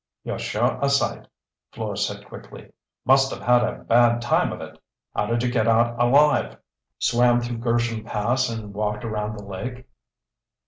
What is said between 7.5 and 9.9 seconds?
Gersham Pass and walked around the lake."